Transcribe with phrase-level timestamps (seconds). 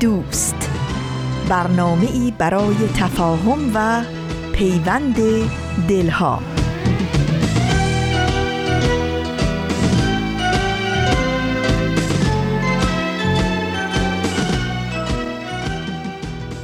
[0.00, 0.70] دوست.
[1.48, 4.02] برنامه ای برای تفاهم و
[4.52, 5.16] پیوند
[5.88, 6.42] دلها.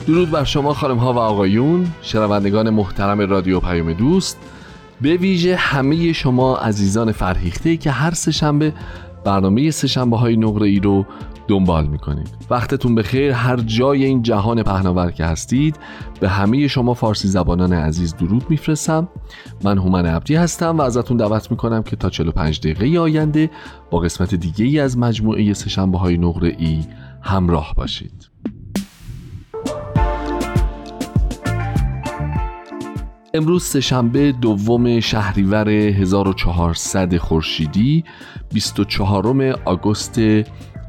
[0.06, 4.38] درود بر شما خانم ها و آقایون شنوندگان محترم رادیو پیام دوست.
[5.00, 8.72] به ویژه همه شما عزیزان فرهیخته که هر سهشنبه
[9.24, 11.06] برنامه سهشنبه های نقره ای رو
[11.48, 12.28] دنبال می‌کنید.
[12.50, 15.76] وقتتون به خیر هر جای این جهان پهناور که هستید
[16.20, 19.08] به همه شما فارسی زبانان عزیز درود میفرستم.
[19.64, 23.50] من هومن عبدی هستم و ازتون دعوت می‌کنم که تا 45 دقیقه آینده
[23.90, 26.84] با قسمت دیگه ای از مجموعه سهشنبه های نقره ای
[27.22, 28.28] همراه باشید.
[33.34, 38.04] امروز سهشنبه دوم شهریور 1400 خورشیدی
[38.54, 40.20] 24 آگوست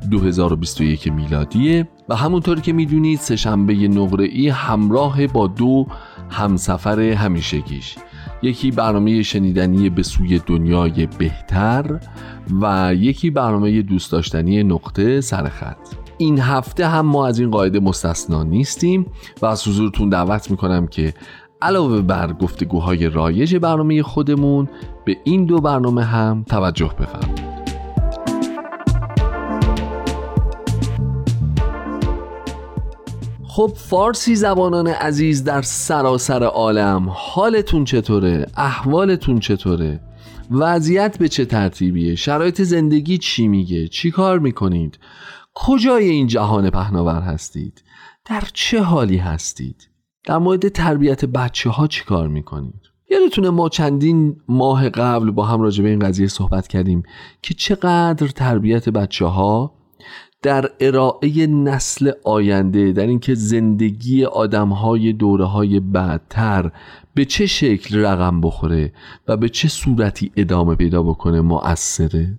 [0.09, 5.87] 2021 میلادیه و همونطوری که می‌دونید سهشنبه نقره ای همراه با دو
[6.29, 7.95] همسفر همیشگیش.
[8.41, 11.99] یکی برنامه شنیدنی به سوی دنیای بهتر
[12.61, 15.77] و یکی برنامه دوست داشتنی نقطه سرخط
[16.17, 19.05] این هفته هم ما از این قاعده مستثنا نیستیم
[19.41, 21.13] و از حضورتون دعوت می‌کنم که
[21.61, 24.69] علاوه بر گفتگوهای رایج برنامه خودمون
[25.05, 27.52] به این دو برنامه هم توجه بفرمایید.
[33.55, 39.99] خب فارسی زبانان عزیز در سراسر عالم حالتون چطوره؟ احوالتون چطوره؟
[40.52, 44.99] وضعیت به چه ترتیبیه؟ شرایط زندگی چی میگه؟ چی کار می‌کنید؟
[45.53, 47.83] کجای این جهان پهناور هستید؟
[48.25, 49.89] در چه حالی هستید؟
[50.25, 55.61] در مورد تربیت بچه ها چی کار می‌کنید؟ یادتونه ما چندین ماه قبل با هم
[55.61, 57.03] راجع به این قضیه صحبت کردیم
[57.42, 59.83] که چقدر تربیت بچه ها
[60.43, 66.71] در ارائه نسل آینده در اینکه زندگی آدمهای دوره های بعدتر
[67.14, 68.93] به چه شکل رقم بخوره
[69.27, 72.33] و به چه صورتی ادامه پیدا بکنه مؤثره؟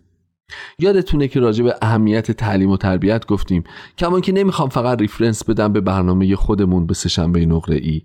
[0.78, 3.64] یادتونه که راجع به اهمیت تعلیم و تربیت گفتیم.
[3.98, 8.02] کمان که نمی‌خوام فقط ریفرنس بدم به برنامه خودمون به سهشنبه نقره ای.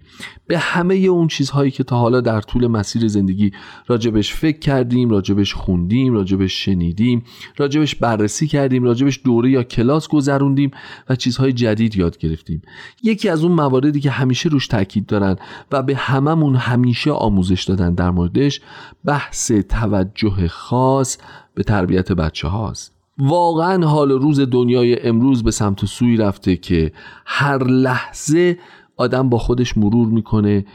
[0.47, 3.51] به همه اون چیزهایی که تا حالا در طول مسیر زندگی
[3.87, 7.23] راجبش فکر کردیم راجبش خوندیم راجبش شنیدیم
[7.57, 10.71] راجبش بررسی کردیم راجبش دوره یا کلاس گذروندیم
[11.09, 12.61] و چیزهای جدید یاد گرفتیم.
[13.03, 15.35] یکی از اون مواردی که همیشه روش تاکید دارن
[15.71, 18.61] و به هممون همیشه آموزش دادن در موردش
[19.05, 21.17] بحث توجه خاص
[21.59, 26.91] به تربیت بچه هاست واقعا حال روز دنیای امروز به سمت سوی رفته که
[27.25, 28.59] هر لحظه
[28.97, 30.65] آدم با خودش مرور می‌کنه.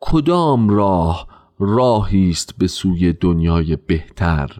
[0.00, 1.26] کدام راه
[1.58, 4.50] راهی است به سوی دنیای بهتر؟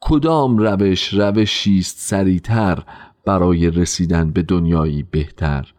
[0.00, 2.82] کدام روش روشی است سریعتر
[3.24, 5.74] برای رسیدن به دنیایی بهتر؟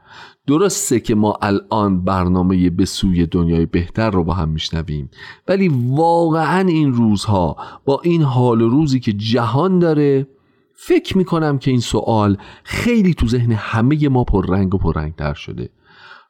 [0.48, 5.10] درسته که ما الان برنامه به سوی دنیای بهتر رو با هم میشنویم
[5.48, 10.28] ولی واقعا این روزها با این حال و روزی که جهان داره
[10.74, 15.70] فکر می‌کنم که این سوال خیلی تو ذهن همه ما پررنگ و پررنگتر شده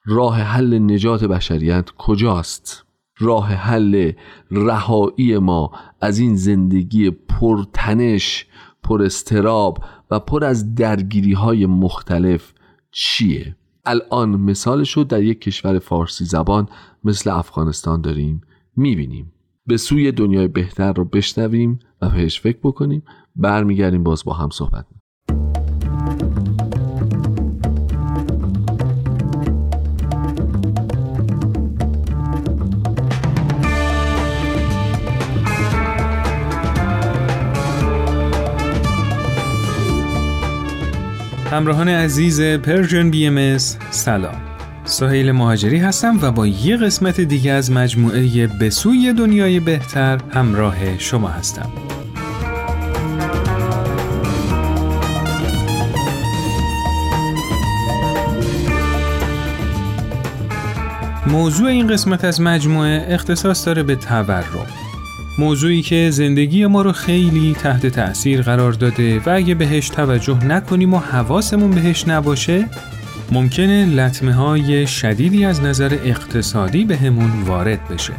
[0.06, 2.86] راه حل نجات بشریت کجاست؟
[3.18, 4.12] راه حل
[4.52, 5.72] رهایی ما
[6.02, 8.46] از این زندگی پرتنش
[8.84, 12.54] پر استراب و پر از درگیری های مختلف
[12.92, 13.56] چیه؟
[13.86, 16.70] الان مثالش رو در یک کشور فارسی زبان
[17.04, 18.42] مثل افغانستان داریم
[18.76, 19.32] می‌بینیم.
[19.68, 23.04] به سوی دنیای بهتر رو بشنویم و بهش فکر بکنیم.
[23.36, 24.86] برمیگردیم باز با هم صحبت
[41.56, 43.58] همراهان عزیز پرژن بی ام
[43.92, 44.36] سلام.
[44.86, 50.98] سهیل مهاجری هستم و با یه قسمت دیگه از مجموعه به سوی دنیای بهتر همراه
[50.98, 51.70] شما هستم.
[61.28, 64.85] موضوع این قسمت از مجموعه اختصاص داره به تورم.
[65.38, 70.94] موضوعی که زندگی ما رو خیلی تحت تأثیر قرار داده و اگه بهش توجه نکنیم
[70.94, 72.66] و حواسمون بهش نباشه
[73.32, 78.14] ممکنه لطمه های شدیدی از نظر اقتصادی به همون وارد بشه.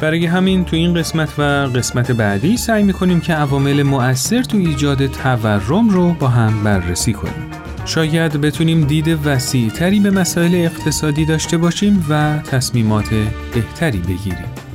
[0.00, 5.06] برای همین تو این قسمت و قسمت بعدی سعی می‌کنیم که عوامل مؤثر تو ایجاد
[5.06, 7.50] تورم رو با هم بررسی کنیم.
[7.84, 13.10] شاید بتونیم دید وسیعتری به مسائل اقتصادی داشته باشیم و تصمیمات
[13.54, 14.67] بهتری بگیریم.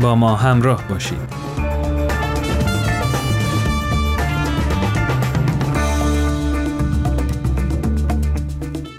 [0.00, 1.48] با ما همراه باشید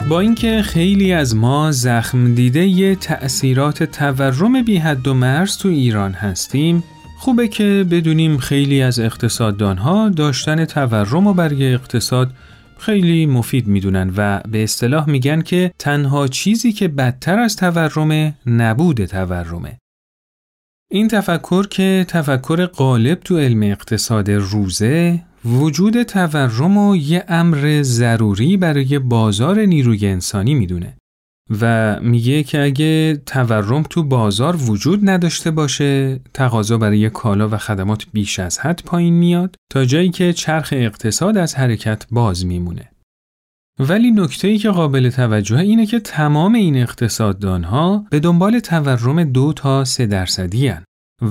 [0.10, 5.70] با اینکه خیلی از ما زخم دیده ی تأثیرات تورم بی حد و مرز تو
[5.70, 6.84] ایران هستیم
[7.18, 12.32] خوبه که بدونیم خیلی از اقتصاددانها داشتن تورم و برای اقتصاد
[12.78, 19.06] خیلی مفید می‌دونن و به اصطلاح میگن که تنها چیزی که بدتر از تورم نبود
[19.06, 19.78] تورمه.
[20.92, 28.58] این تفکر که تفکر غالب تو علم اقتصاد روزه وجود تورم و یه امر ضروری
[28.58, 30.98] برای بازار نیروی انسانی می‌دونه
[31.62, 38.06] و میگه که اگه تورم تو بازار وجود نداشته باشه تقاضا برای کالا و خدمات
[38.14, 42.90] بیش از حد پایین میاد تا جایی که چرخ اقتصاد از حرکت باز میمونه.
[43.80, 49.54] ولی نکته که قابل توجه اینه که تمام این اقتصاددان ها به دنبال تورم دو
[49.54, 50.74] تا سه درصدی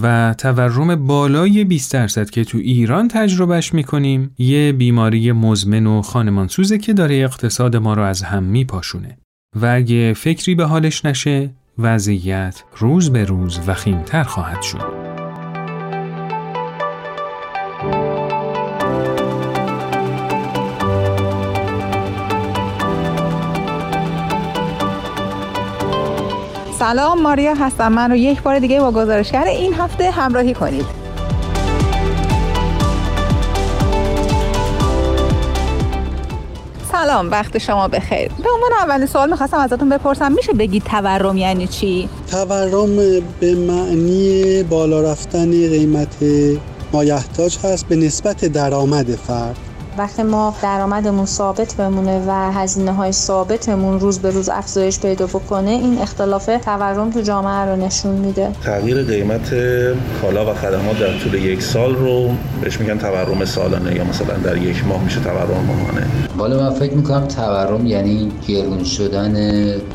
[0.02, 6.78] و تورم بالای 20 درصد که تو ایران تجربهش می‌کنیم یه بیماری مزمن و خانمانسوزه
[6.78, 9.18] که داره اقتصاد ما رو از هم میپاشونه
[9.56, 15.17] و اگه فکری به حالش نشه وضعیت روز به روز وخیمتر خواهد شد.
[26.78, 27.92] سلام ماریا هستم.
[27.92, 30.86] من رو یک بار دیگه با گزارشگر این هفته همراهی کنید.
[36.92, 38.28] سلام وقت شما بخیر.
[38.28, 42.96] به عنوان اولین سوال می‌خواستم ازتون بپرسم میشه بگید تورم یعنی چی؟ تورم
[43.40, 46.16] به معنی بالا رفتن قیمت
[46.92, 49.67] مایحتاج هست به نسبت درآمد فرد.
[49.98, 55.70] وقتی ما درآمدمون ثابت بمونه و هزینه های ثابتمون روز به روز افزایش پیدا بکنه
[55.70, 58.50] این اختلاف تورم تو جامعه رو نشون میده.
[58.64, 59.54] تغییر قیمت
[60.22, 62.30] کالا و خدمات در طول یک سال رو
[62.60, 66.06] بهش میگن تورم سالانه یا مثلا در یک ماه میشه تورم ماهانه.
[66.38, 69.36] بالا من فکر می‌کنم تورم یعنی گرون شدن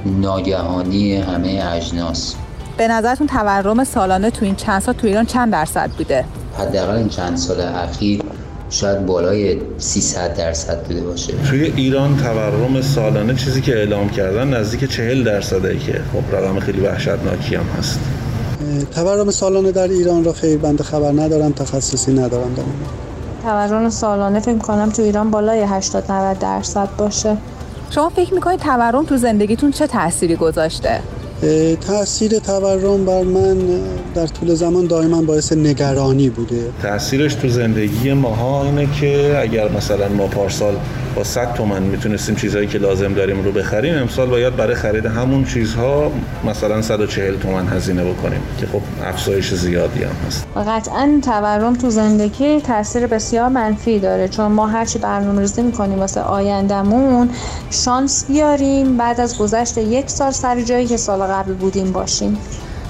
[0.06, 2.36] ناگهانی همه اجناس.
[2.78, 6.26] به نظرتون تورم سالانه تو این چند سال تو ایران چند درصد بوده؟
[6.58, 8.22] حداقل این چند سال اخیر
[8.70, 11.34] شاید بالای 300 درصد بوده باشه.
[11.50, 16.82] توی ایران تورم سالانه چیزی که اعلام کردن نزدیک 40 درصده که خب رقم خیلی
[16.82, 18.00] وحشتناکی هم هست.
[18.96, 22.74] تورم سالانه در ایران را خیر بنده خبر ندارم تخصصی ندارم دارم
[23.44, 27.38] تورم سالانه فکر کنم تو ایران بالای 80 90 درصد باشه.
[27.90, 31.00] شما فکر می‌کنید تورم تو زندگیتون چه تأثیری گذاشته؟
[31.88, 33.58] تاثیر تورم بر من
[34.16, 36.70] در طول زمان دائما باعث نگرانی بوده.
[36.84, 40.74] تاثیرش تو زندگی ماها اینه که اگر مثلا ما پارسال
[41.16, 45.46] با 100 تومن می‌تونستیم چیزهایی که لازم داریم رو بخریم امسال باید برای خرید همون
[45.46, 46.12] چیزها
[46.46, 50.48] مثلا 140 تومن هزینه بکنیم که خب افزایش زیادی هم هست.
[50.68, 57.30] قطعا تورم تو زندگی تاثیر بسیار منفی داره چون ما هرچی برنامه‌ریزی می‌کنیم واسه آیندهمون
[57.72, 62.38] شانس بیاریم بعد از گذشت یک سال سر جایی که سال قبل بودیم باشیم.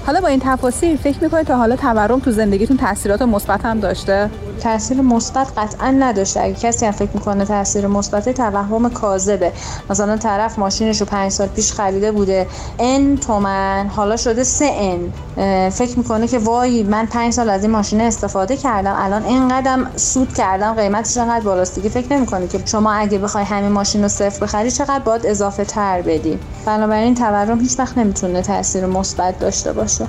[0.06, 4.30] حالا با این تفاصیل فکر می‌کنید تا حالا تورم تو زندگیتون تاثیرات مثبت هم داشته؟
[4.60, 6.40] تاثیر مثبت قطعا نداشته.
[6.40, 9.52] اگه کسی هم فکر می‌کنه تاثیر مثبت توهم کاذبه.
[9.90, 12.46] مثلا طرف ماشینش رو پنج سال پیش خریده بوده.
[12.78, 17.70] ان تومن حالا شده سه ان فکر می‌کنه که وای من پنج سال از این
[17.70, 18.94] ماشین استفاده کردم.
[18.98, 21.74] الان اینقدرم سود کردم قیمتش انقدر بالاست.
[21.74, 25.64] دیگه فکر نمی‌کنه که شما اگه بخوای همین ماشین رو صفر بخری چقدر باید اضافه
[25.64, 30.06] تر بدی؟ بنابراین تورم هیچ وقت نمی‌تونه تاثیر مثبت داشته باشه.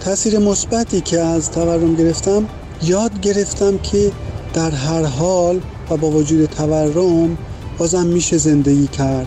[0.00, 2.48] تاثیر مثبتی که از تورم گرفتم
[2.82, 4.12] یاد گرفتم که
[4.54, 7.38] در هر حال و با وجود تورم
[7.78, 9.26] بازم میشه زندگی کرد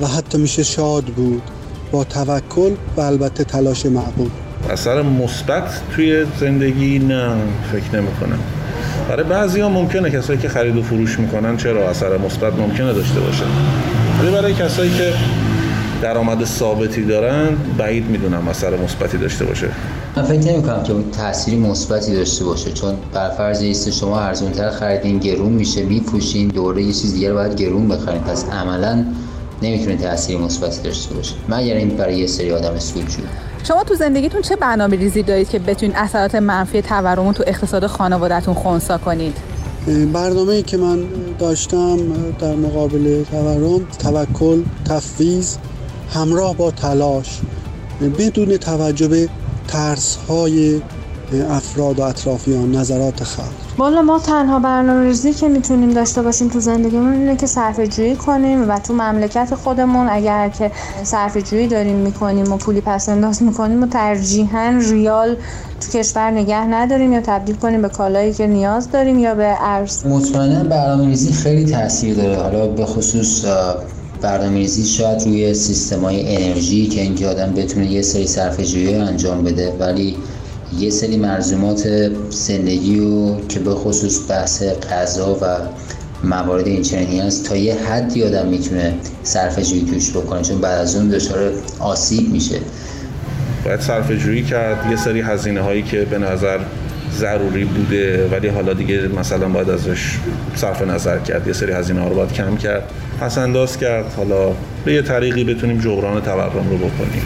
[0.00, 1.42] و حتی میشه شاد بود
[1.92, 4.30] با توکل و البته تلاش معقول.
[4.70, 7.34] اثر مثبت توی زندگی نه
[7.72, 8.38] فکر نمی کنم
[9.08, 13.20] برای بعضی ها ممکنه کسایی که خرید و فروش می‌کنن چرا اثر مثبت ممکنه داشته
[13.20, 13.44] باشه؟
[14.20, 15.12] ولی برای کسایی که
[16.02, 19.68] درآمد ثابتی دارن بعید می‌دونم اثر مثبتی داشته باشه.
[20.16, 24.20] من فکر نمی کنم که اون تأثیری مثبتی داشته باشه چون بر فرض ایست شما
[24.20, 28.20] ارزونتر خریدین گرون میشه میفروشین دوره یه چیز دیگه باید گرون بخرین.
[28.20, 29.04] پس عملا
[29.62, 33.22] نمی‌تونه تاثیر مثبتی داشته باشه مگر این برای یه سری آدم سودجو.
[33.64, 38.54] شما تو زندگیتون چه برنامه ریزی دارید که بتونید اثرات منفی تورم تو اقتصاد خانوادهتون
[38.54, 39.36] خونسا کنید؟
[40.12, 40.98] برنامه ای که من
[41.38, 41.98] داشتم
[42.40, 45.56] در مقابل تورم توکل تفویض
[46.14, 47.40] همراه با تلاش
[48.18, 49.28] بدون توجه به
[49.68, 50.82] ترس های
[51.50, 53.44] افراد و اطرافیان نظرات خلق.
[53.78, 58.16] والا ما تنها برنامه ریزی که می‌تونیم داشته باشیم تو زندگیمون اینه که صرفه جویی
[58.16, 60.72] کنیم و تو مملکت خودمون اگر که
[61.02, 65.36] صرفه جویی داریم می‌کنیم و پولی پس انداز می‌کنیم و ترجیحاً ریال
[65.80, 70.06] تو کشور نگه نداریم یا تبدیل کنیم به کالایی که نیاز داریم یا به ارز
[70.06, 73.44] مطمئنا برنامه ریزی خیلی تاثیر داره حالا به خصوص
[74.22, 78.94] برنامه ریزی شاید روی سیستم های انرژی که اینکه آدم بتونه یه سری صرفه جویی
[78.94, 80.16] انجام بده ولی
[80.78, 85.46] یه سری مرزومات زندگی و که به خصوص بحث غذا و
[86.24, 90.96] موارد این چنینی تا یه حدی آدم می‌تونه صرفه جویی توش بکنه چون بعد از
[90.96, 92.56] اون دچار آسیب میشه.
[93.64, 94.90] باید صرفه جویی کرد.
[94.90, 96.58] یه سری هزینه هایی که به نظر
[97.12, 100.18] ضروری بوده ولی حالا دیگه مثلا باید ازش
[100.54, 104.14] صرف نظر کرد یه سری هزینه ها رو باید کم کرد پس انداز کرد.
[104.16, 104.52] حالا
[104.84, 107.22] به یه طریقی بتونیم جبران تورم رو بکنیم.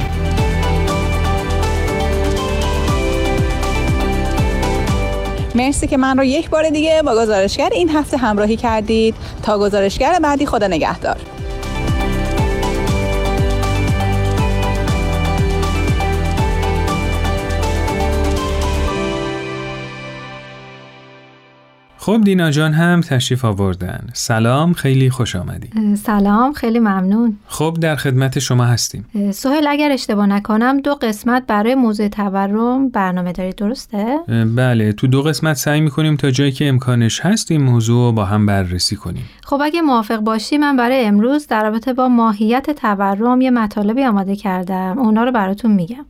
[5.55, 9.15] مرسی که من رو یک بار دیگه با گزارشگر این هفته همراهی کردید.
[9.43, 11.17] تا گزارشگر بعدی خدا نگهدار.
[22.02, 24.06] خب دینا جان هم تشریف آوردن.
[24.12, 25.97] سلام خیلی خوش آمدی.
[25.97, 27.37] سلام خیلی ممنون.
[27.47, 29.06] خب در خدمت شما هستیم.
[29.30, 34.18] سهل اگر اشتباه نکنم دو قسمت برای موضوع تورم برنامه داری درسته؟
[34.56, 38.47] بله تو دو قسمت سعی می‌کنیم تا جایی که امکانش هست این موضوع با هم
[38.47, 39.25] بررسی کنیم.
[39.44, 44.37] خب اگه موافق باشی من برای امروز در رابطه با ماهیت تورم یه مطالبی آماده
[44.37, 44.99] کردم.
[44.99, 46.04] اونا رو براتون میگم.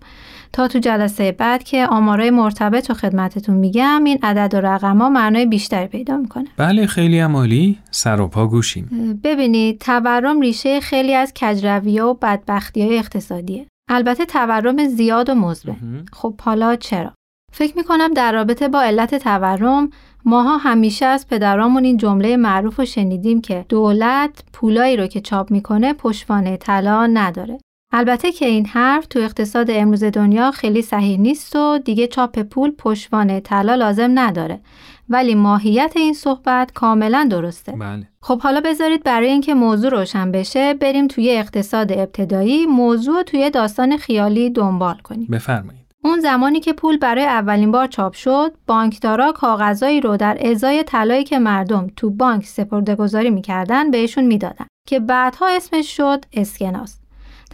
[0.52, 5.08] تا تو جلسه بعد که آمارای مرتبط و خدمتتون میگم این عدد و رقم ها
[5.08, 6.48] معنای بیشتری پیدا می‌کنه.
[6.56, 9.20] بله خیلی عمالی سر و پا گوشیم.
[9.24, 13.66] ببینید تورم ریشه خیلی از کجروی و بدبختی های اقتصادیه.
[13.90, 15.76] البته تورم زیاد و مزمن
[16.12, 17.12] خب حالا چرا؟
[17.52, 19.90] فکر می‌کنم در رابطه با علت تورم
[20.24, 25.50] ماها همیشه از پدرامون این جمله معروف رو شنیدیم که دولت پولایی رو که چاپ
[25.50, 27.58] می‌کنه پشتوانه طلا نداره.
[27.92, 32.70] البته که این حرف تو اقتصاد امروز دنیا خیلی صحیح نیست و دیگه چاپ پول
[32.78, 34.60] پشتوانه طلا لازم نداره.
[35.08, 37.72] ولی ماهیت این صحبت کاملا درسته.
[37.72, 38.08] بله.
[38.20, 43.96] خب حالا بذارید برای اینکه موضوع روشن بشه بریم توی اقتصاد ابتدایی موضوع توی داستان
[43.96, 45.28] خیالی دنبال کنیم.
[45.32, 45.82] بفرمایید.
[46.04, 51.24] اون زمانی که پول برای اولین بار چاپ شد بانکدارا کاغذایی رو در ازای طلایی
[51.24, 57.01] که مردم تو بانک سپردهگذاری می‌کردن بهشون می‌دادن که بعدها اسمش شد اسکناس.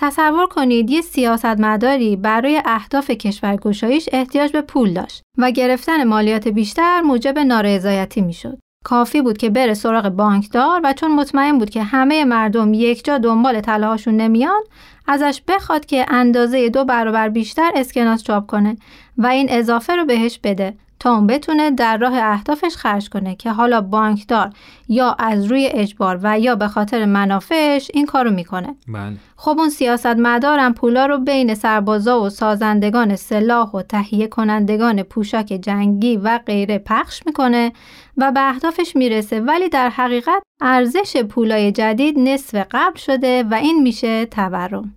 [0.00, 7.00] تصور کنید یه سیاستمداری برای اهداف کشورگشاییش احتیاج به پول داشت و گرفتن مالیات بیشتر
[7.00, 8.59] موجب نارضایتی می‌شد.
[8.85, 13.19] کافی بود که بره سراغ بانکدار و چون مطمئن بود که همه مردم یک جا
[13.19, 14.61] دنبال طلاهاشون نمیان
[15.07, 18.76] ازش بخواد که اندازه دو برابر بیشتر اسکناس چاپ کنه
[19.19, 23.50] و این اضافه رو بهش بده تا اون بتونه در راه اهدافش خرج کنه که
[23.50, 24.50] حالا بانکدار
[24.88, 28.76] یا از روی اجبار و یا به خاطر منافعش این کارو می‌کنه.
[28.88, 29.17] بله.
[29.37, 35.47] خب اون سیاست مدارم پولا رو بین سربازا و سازندگان سلاح و تهیه کنندگان پوشاک
[35.47, 37.73] جنگی و غیره پخش می‌کنه
[38.17, 43.83] و به اهدافش می‌رسه ولی در حقیقت ارزش پولای جدید نصف قبل شده و این
[43.83, 44.95] میشه تورم.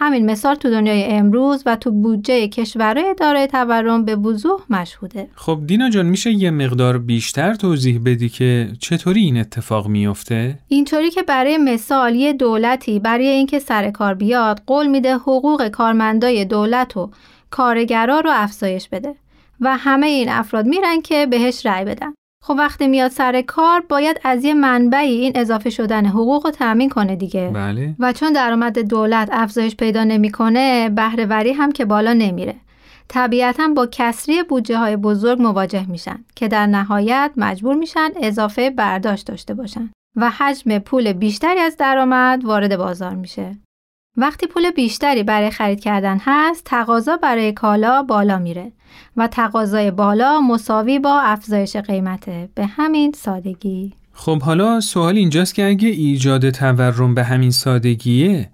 [0.00, 5.28] همین مثال تو دنیای امروز و تو بودجه کشورهای دارای تورم به وضوح مشهوده.
[5.34, 11.10] خب دینا جان میشه یه مقدار بیشتر توضیح بدی که چطوری این اتفاق میفته؟ اینطوری
[11.10, 16.96] که برای مثال یه دولتی برای اینکه سر کار بیاد قول میده حقوق کارمندای دولت
[16.96, 17.10] و
[17.50, 19.14] کارگرا رو افزایش بده
[19.60, 22.14] و همه این افراد میرن که بهش رأی بدن.
[22.40, 26.88] خب وقتی میاد سر کار باید از یه منبعی این اضافه شدن حقوق رو تأمین
[26.88, 27.50] کنه دیگه.
[27.54, 27.94] بله.
[27.98, 32.54] و چون درآمد دولت افزایش پیدا نمی‌کنه بهرهوری هم که بالا نمیره.
[33.08, 39.26] طبیعتا با کسری بودجه های بزرگ مواجه میشن که در نهایت مجبور میشن اضافه برداشت
[39.26, 43.56] داشته باشن و حجم پول بیشتری از درآمد وارد بازار میشه.
[44.16, 48.72] وقتی پول بیشتری برای خرید کردن هست تقاضا برای کالا بالا میره.
[49.16, 52.48] و تقاضای بالا مساوی با افزایش قیمته.
[52.54, 53.92] به همین سادگی.
[54.12, 58.50] خب حالا سوال اینجاست که اگه ایجاد تورم به همین سادگیه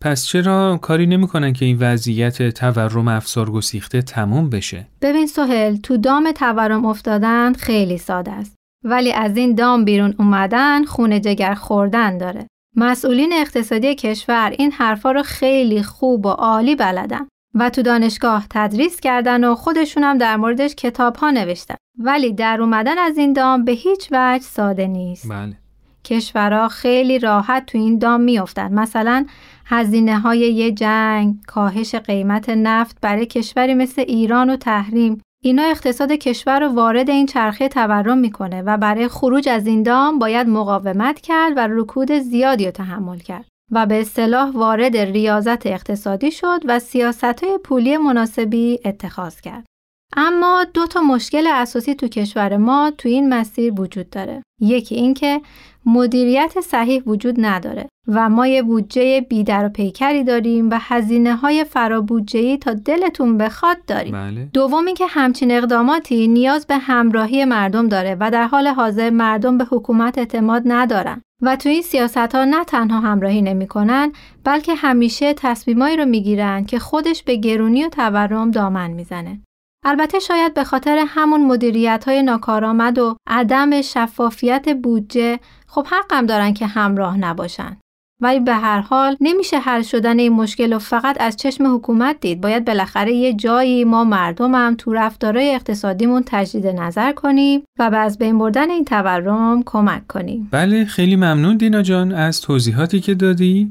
[0.00, 5.96] پس چرا کاری نمی‌کنن که این وضعیت تورم افسار گسیخته تموم بشه؟ ببین سهل تو
[5.96, 8.54] دام تورم افتادن خیلی ساده است.
[8.84, 12.46] ولی از این دام بیرون اومدن خونه جگر خوردن داره.
[12.76, 17.28] مسئولین اقتصادی کشور این حرفا رو خیلی خوب و عالی بلدن.
[17.54, 21.74] و تو دانشگاه تدریس کردن و خودشون هم در موردش کتاب ها نوشتن.
[21.98, 25.28] ولی در اومدن از این دام به هیچ وجه ساده نیست.
[25.30, 25.56] بله.
[26.04, 29.26] کشورها خیلی راحت تو این دام میافتند مثلا
[29.66, 35.22] هزینه های یه جنگ، کاهش قیمت نفت برای کشوری مثل ایران و تحریم.
[35.42, 40.18] اینا اقتصاد کشور رو وارد این چرخه تورم می‌کنه و برای خروج از این دام
[40.18, 43.49] باید مقاومت کرد و رکود زیادی رو تحمل کرد.
[43.70, 49.69] و به اصطلاح وارد ریاضت اقتصادی شد و سیاست های پولی مناسبی اتخاذ کرد.
[50.16, 54.42] اما دو تا مشکل اساسی تو کشور ما تو این مسیر وجود داره.
[54.60, 55.40] یکی اینکه
[55.86, 61.64] مدیریت صحیح وجود نداره و ما یه بودجه بیدر و پیکری داریم و هزینه های
[61.64, 64.12] فرابودجه‌ای تا دلتون بخواد داریم.
[64.12, 64.48] بله.
[64.52, 69.64] دوم اینکه همچین اقداماتی نیاز به همراهی مردم داره و در حال حاضر مردم به
[69.70, 71.22] حکومت اعتماد ندارن.
[71.42, 74.12] و تو این سیاست ها نه تنها همراهی نمی‌کنن
[74.44, 79.40] بلکه همیشه تصمیمایی رو می‌گیرن که خودش به گرونی و تورم دامن می‌زنه.
[79.84, 86.54] البته شاید به خاطر همون مدیریت های ناکارآمد و عدم شفافیت بودجه خب حقم دارن
[86.54, 87.76] که همراه نباشن.
[88.22, 92.40] ولی به هر حال نمیشه حل شدن این مشکل و فقط از چشم حکومت دید.
[92.40, 98.18] باید بالاخره یه جایی ما مردمم تو رفتارهای اقتصادیمون تجدید نظر کنیم و به از
[98.18, 100.48] بین بردن این تورم کمک کنیم.
[100.50, 103.70] بله خیلی ممنون دینا جان از توضیحاتی که دادی.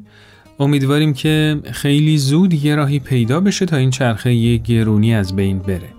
[0.60, 5.60] امیدواریم که خیلی زود یه راهی پیدا بشه تا این چرخه یه گرونی از بین
[5.60, 5.99] بره.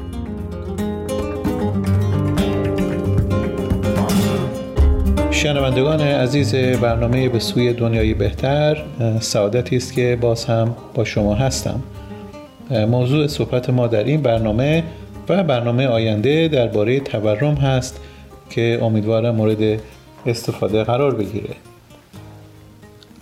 [5.41, 8.83] شنوندگان عزیز برنامه به سوی دنیای بهتر
[9.19, 11.83] سعادتی است که باز هم با شما هستم.
[12.69, 14.83] موضوع صحبت ما در این برنامه
[15.29, 17.99] و برنامه آینده درباره تورم هست
[18.49, 19.79] که امیدوارم مورد
[20.25, 21.55] استفاده قرار بگیره.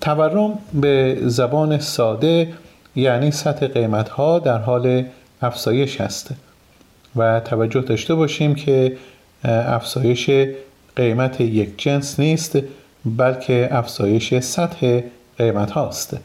[0.02, 2.48] تورم به زبان ساده
[2.96, 5.04] یعنی سطح قیمت ها در حال
[5.42, 6.30] افزایش هست
[7.16, 8.98] و توجه داشته باشیم که
[9.44, 10.30] افزایش
[10.96, 12.60] قیمت یک جنس نیست
[13.06, 15.02] بلکه افزایش سطح
[15.38, 16.18] قیمت هاست.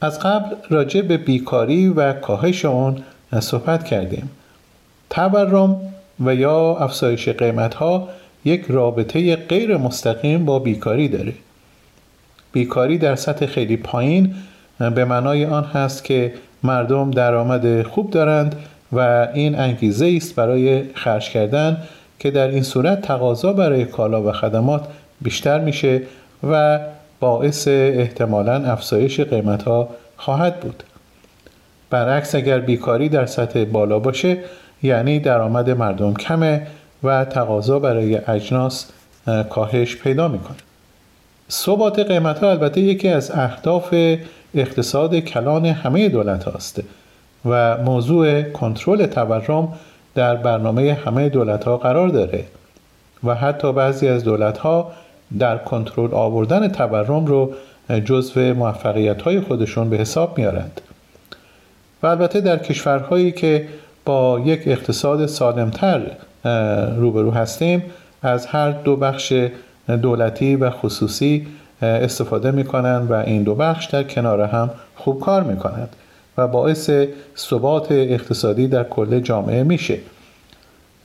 [0.00, 3.02] از قبل راجع به بیکاری و کاهش آن
[3.40, 4.30] صحبت کردیم.
[5.10, 5.80] تورم
[6.20, 8.08] و یا افزایش قیمت ها
[8.44, 11.32] یک رابطه غیر مستقیم با بیکاری داره.
[12.52, 14.34] بیکاری در سطح خیلی پایین
[14.78, 18.56] به معنای آن هست که مردم درآمد خوب دارند
[18.92, 21.82] و این انگیزه است برای خرج کردن
[22.18, 24.84] که در این صورت تقاضا برای کالا و خدمات
[25.20, 26.02] بیشتر میشه
[26.50, 26.80] و
[27.20, 30.82] باعث احتمالا افزایش قیمت ها خواهد بود.
[31.90, 34.38] برعکس اگر بیکاری در سطح بالا باشه
[34.82, 36.66] یعنی درآمد مردم کمه
[37.02, 38.86] و تقاضا برای اجناس
[39.50, 40.56] کاهش پیدا می‌کنه.
[41.50, 43.94] ثبات قیمت ها البته یکی از اهداف
[44.54, 46.82] اقتصاد کلان همه دولت هاست
[47.44, 49.72] و موضوع کنترل تورم
[50.16, 52.44] در برنامه همه دولت ها قرار داره
[53.24, 54.92] و حتی بعضی از دولت ها
[55.38, 57.52] در کنترل آوردن تورم رو
[58.04, 60.80] جزو موفقیت های خودشون به حساب میارند.
[62.02, 63.68] و البته در کشورهایی که
[64.04, 66.00] با یک اقتصاد سالمتر
[66.96, 67.82] روبرو هستیم
[68.22, 69.48] از هر دو بخش
[70.02, 71.46] دولتی و خصوصی
[71.82, 75.96] استفاده می‌کنند و این دو بخش در کنار هم خوب کار می‌کنند.
[76.38, 76.90] و باعث
[77.36, 79.98] ثبات اقتصادی در کل جامعه میشه.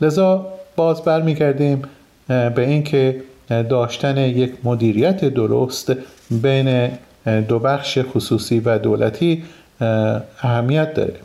[0.02, 1.82] لذا باز برمیگردیم
[2.28, 3.22] به اینکه
[3.70, 5.94] داشتن یک مدیریت درست
[6.32, 6.92] بین
[7.48, 9.44] دو بخش خصوصی و دولتی
[10.42, 11.16] اهمیت داره.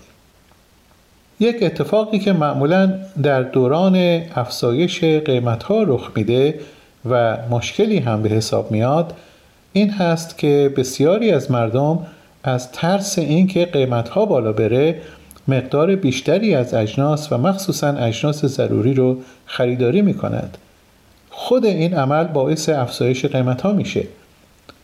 [1.41, 6.61] یک اتفاقی که معمولا در دوران افزایش قیمت ها رخ میده
[7.11, 9.13] و مشکلی هم به حساب میاد
[9.73, 12.07] این هست که بسیاری از مردم
[12.47, 15.01] از ترس اینکه قیمت ها بالا بره
[15.49, 20.59] مقدار بیشتری از اجناس و مخصوصا اجناس ضروری رو خریداری می کند.
[21.31, 24.05] خود این عمل باعث افزایش قیمت ها میشه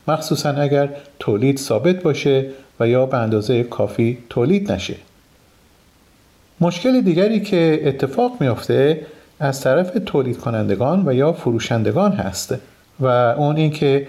[0.08, 2.46] مخصوصا اگر تولید ثابت باشه
[2.80, 4.94] و یا به اندازه کافی تولید نشه
[6.60, 9.06] مشکل دیگری که اتفاق میافته
[9.40, 12.54] از طرف تولید کنندگان و یا فروشندگان هست
[13.00, 14.06] و اون اینکه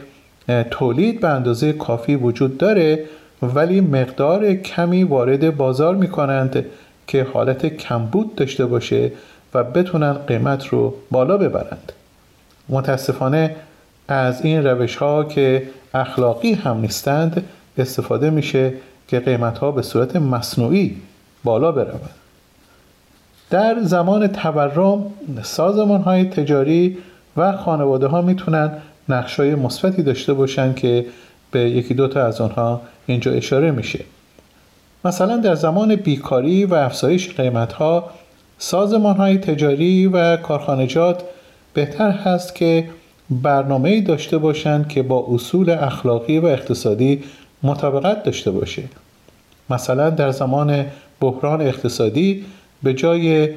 [0.71, 3.05] تولید به اندازه کافی وجود داره
[3.43, 6.65] ولی مقدار کمی وارد بازار می کنند
[7.07, 9.11] که حالت کمبود داشته باشه
[9.53, 11.91] و بتونن قیمت رو بالا ببرند.
[12.69, 13.55] متاسفانه
[14.07, 17.43] از این روش ها که اخلاقی هم نیستند
[17.77, 18.73] استفاده میشه
[19.07, 21.01] که قیمت ها به صورت مصنوعی
[21.43, 22.09] بالا برود
[23.49, 25.05] در زمان تورم
[25.43, 26.97] سازمان های تجاری
[27.37, 28.71] و خانواده ها می‌تونن
[29.09, 31.05] نقش های مثبتی داشته باشند که
[31.51, 33.99] به یکی دوتا از آنها اینجا اشاره میشه.
[35.05, 38.09] مثلا در زمان بیکاری و افزایش قیمت ها
[38.57, 41.23] سازمان های تجاری و کارخانجات
[41.73, 42.89] بهتر هست که
[43.29, 47.23] برنامه داشته باشند که با اصول اخلاقی و اقتصادی
[47.63, 48.83] مطابقت داشته باشه.
[49.69, 50.85] مثلا در زمان
[51.19, 52.45] بحران اقتصادی
[52.83, 53.49] به جای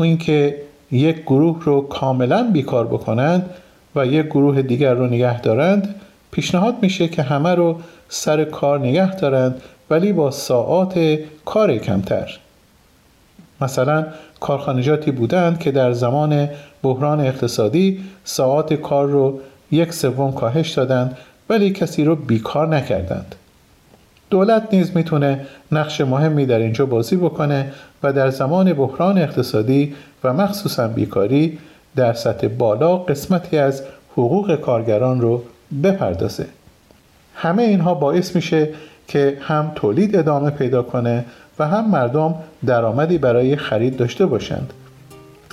[0.00, 0.56] اینکه
[0.92, 3.50] یک گروه رو کاملا بیکار بکنند
[3.96, 5.94] و یک گروه دیگر رو نگه دارند
[6.32, 12.38] پیشنهاد میشه که همه رو سر کار نگه دارند ولی با ساعات کار کمتر.
[13.60, 14.06] مثلا
[14.40, 16.48] کارخانجاتی بودند که در زمان
[16.82, 19.40] بحران اقتصادی ساعات کار رو
[19.70, 21.18] یک سوم کاهش دادند
[21.48, 23.34] ولی کسی رو بیکار نکردند.
[24.30, 30.32] دولت نیز می‌تونه نقش مهمی در اینجا بازی بکنه و در زمان بحران اقتصادی و
[30.32, 31.58] مخصوصا بیکاری
[31.96, 35.42] در سطح بالا قسمتی از حقوق کارگران رو
[35.82, 36.46] بپردازه.
[37.34, 38.68] همه اینها باعث میشه
[39.08, 41.24] که هم تولید ادامه پیدا کنه
[41.58, 42.34] و هم مردم
[42.66, 44.72] درآمدی برای خرید داشته باشند.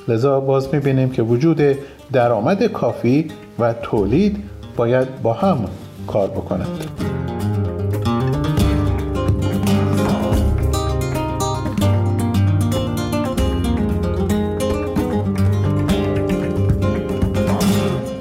[0.08, 1.62] لذا باز می‌بینیم که وجود
[2.12, 3.28] درآمد کافی
[3.60, 4.44] و تولید
[4.76, 5.66] باید با هم
[6.08, 6.86] کار بکنند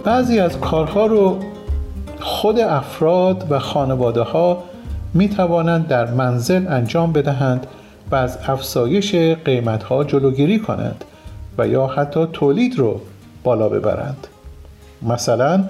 [0.04, 1.38] بعضی از کارها رو
[2.38, 4.64] خود افراد و خانواده ها
[5.14, 7.66] می توانند در منزل انجام بدهند
[8.10, 11.04] و از افزایش قیمت ها جلوگیری کنند
[11.58, 13.00] و یا حتی تولید رو
[13.44, 14.26] بالا ببرند.
[15.02, 15.64] مثلا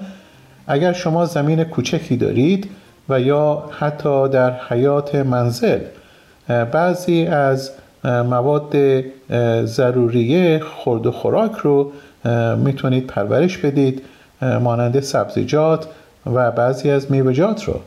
[0.67, 2.69] اگر شما زمین کوچکی دارید
[3.09, 5.79] و یا حتی در حیات منزل
[6.47, 7.71] بعضی از
[8.03, 8.75] مواد
[9.65, 11.91] ضروریه خورد و خوراک رو
[12.57, 14.01] می‌تونید پرورش بدید
[14.41, 15.87] مانند سبزیجات
[16.25, 17.79] و بعضی از میوه‌جات رو.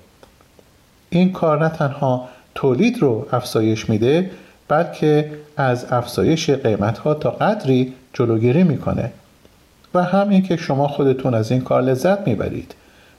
[1.11, 4.31] این کار نه تنها تولید رو افزایش میده
[4.68, 9.12] بلکه از افزایش قیمت ها تا قدری جلوگیری می‌کنه.
[9.95, 12.75] و هم اینکه شما خودتون از این کار لذت می‌برید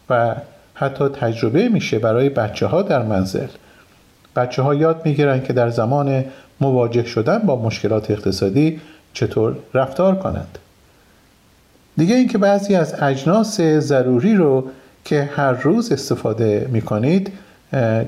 [0.09, 0.35] و
[0.73, 3.47] حتی تجربه میشه برای بچه ها در منزل.
[4.35, 6.25] بچه ها یاد می‌گیرن که در زمان
[6.61, 8.81] مواجه شدن با مشکلات اقتصادی
[9.13, 10.57] چطور رفتار کنند.
[11.97, 14.67] دیگه اینکه بعضی از اجناس ضروری رو
[15.05, 17.31] که هر روز استفاده می کنید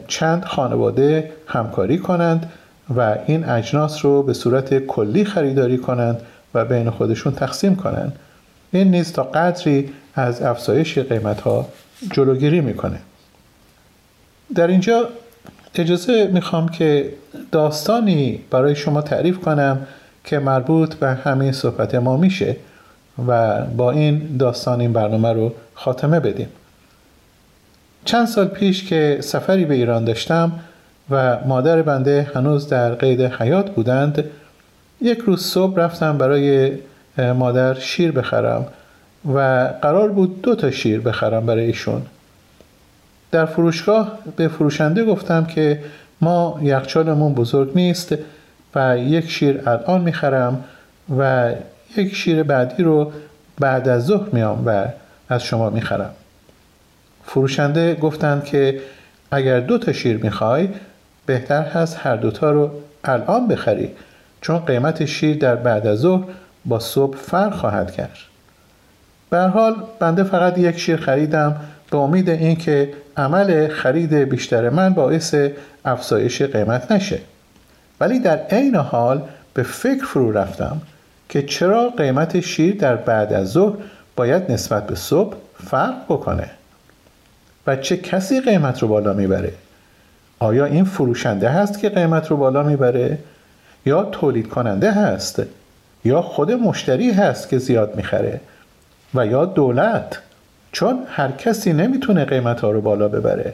[0.08, 2.52] چند خانواده همکاری کنند
[2.96, 6.22] و این اجناس رو به صورت کلی خریداری کنند
[6.54, 8.16] و بین خودشون تقسیم کنند.
[8.72, 11.68] این نیز تا قدری از افزایش قیمت ها
[12.12, 13.00] جلوگیری می‌کنه.
[14.56, 15.10] در اینجا
[15.76, 17.14] اجازه می‌خوام که
[17.52, 19.88] داستانی برای شما تعریف کنم
[20.24, 22.56] که مربوط به همین صحبت ما میشه
[23.28, 26.48] و با این داستان این برنامه رو خاتمه بدیم.
[28.06, 30.52] چند سال پیش که سفری به ایران داشتم
[31.10, 34.24] و مادر بنده هنوز در قید حیات بودند
[35.02, 36.72] یک روز صبح رفتم برای
[37.18, 38.66] مادر شیر بخرم
[39.34, 42.02] و قرار بود دو تا شیر بخرم برای ایشون.
[43.32, 45.84] در فروشگاه به فروشنده گفتم که
[46.22, 48.16] ما یخچالمون بزرگ نیست
[48.76, 50.64] و یک شیر الان می‌خرم
[51.18, 51.52] و
[51.98, 53.12] یک شیر بعدی رو
[53.60, 54.86] بعد از ظهر میام و
[55.30, 56.12] از شما می‌خرم.
[57.26, 58.80] فروشنده گفتند که
[59.32, 60.70] اگر دو تا شیر می‌خوای
[61.26, 62.72] بهتر هست هر دوتا رو
[63.04, 63.92] الان بخری
[64.42, 66.24] چون قیمت شیر در بعد از ظهر
[66.66, 68.18] با صبح فرق خواهد کرد.
[69.30, 71.56] به حال بنده فقط یک شیر خریدم
[71.92, 75.36] به امید اینکه عمل خرید بیشتر من باعث
[75.86, 77.20] افزایش قیمت نشه.
[78.00, 79.22] ولی در عین حال
[79.54, 80.82] به فکر فرو رفتم
[81.30, 83.76] که چرا قیمت شیر در بعد از ظهر
[84.16, 86.50] باید نسبت به صبح فرق بکنه.
[87.68, 89.54] و چه کسی قیمت رو بالا می‌بره؟
[90.40, 93.18] آیا این فروشنده هست که قیمت رو بالا می‌بره؟
[93.86, 95.44] یا تولید کننده هست؟
[96.06, 98.42] یا خود مشتری هست که زیاد می‌خره؟
[99.16, 100.20] و یا دولت؟
[100.72, 103.54] چون هر کسی نمی‌تونه قیمت ها رو بالا ببره.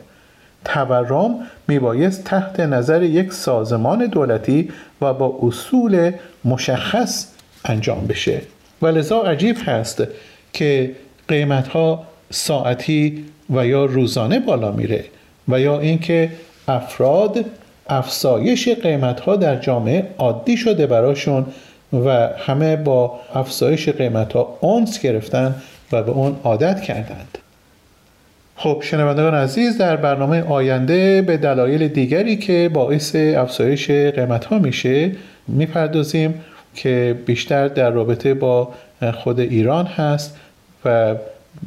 [0.66, 1.36] تورم
[1.68, 4.72] میبایست تحت نظر یک سازمان دولتی
[5.02, 6.12] و با اصول
[6.46, 7.28] مشخص
[7.66, 8.42] انجام بشه.
[8.82, 10.04] و لذا عجیب هست
[10.54, 10.96] که
[11.28, 15.06] قیمت ها ساعتی و یا روزانه بالا میره
[15.48, 16.30] و یا اینکه
[16.68, 17.46] افراد
[17.90, 21.46] افزایش قیمت ها در جامعه عادی شده براشون
[21.94, 25.56] و همه با افزایش قیمت ها اونس گرفتن
[25.92, 27.38] و به اون عادت کردند.
[28.56, 35.12] خب شنوندگان عزیز در برنامه آینده به دلایل دیگری که باعث افزایش قیمت ها میشه
[35.48, 36.42] می‌پردازیم
[36.76, 38.70] که بیشتر در رابطه با
[39.14, 40.38] خود ایران هست
[40.86, 41.16] و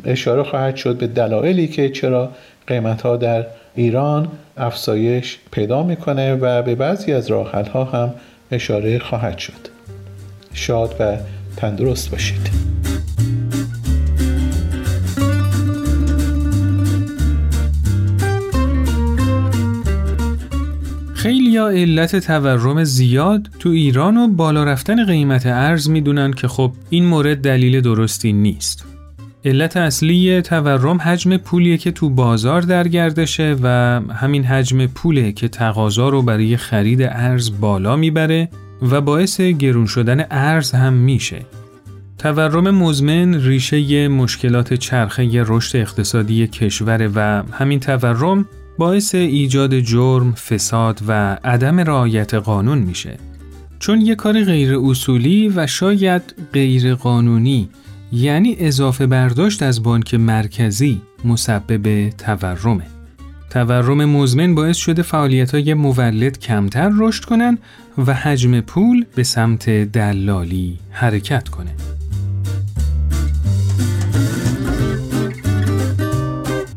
[0.04, 2.32] اشاره خواهد شد به دلایلی که چرا
[2.66, 8.14] قیمت ها در ایران افزایش پیدا می‌کنه و به بعضی از راحل ها هم
[8.50, 9.68] اشاره خواهد شد
[10.52, 11.16] شاد و
[11.56, 12.50] تندرست باشید
[21.24, 26.72] خیلی یا علت تورم زیاد تو ایران و بالا رفتن قیمت ارز می‌دونن که خب
[26.90, 28.83] این مورد دلیل درستی نیست.
[29.46, 33.68] علت اصلی تورم حجم پولیه که تو بازار در گردشه و
[34.14, 38.48] همین حجم پوله که تقاضا رو برای خرید ارز بالا می‌بره
[38.82, 41.46] و باعث گرون شدن ارز هم میشه.
[42.18, 51.00] تورم مزمن ریشه مشکلات چرخه رشد اقتصادی کشور و همین تورم باعث ایجاد جرم، فساد
[51.08, 53.16] و عدم رعایت قانون میشه.
[53.78, 57.68] چون یه کار غیر اصولی و شاید غیر قانونی
[58.14, 62.86] یعنی اضافه برداشت از بانک مرکزی مسبب تورمه.
[63.50, 67.58] تورم مزمن باعث شده فعالیت های مولد کمتر رشد کنن
[68.06, 71.74] و حجم پول به سمت دلالی حرکت کنه.